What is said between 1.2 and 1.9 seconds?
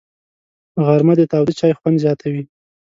تاوده چای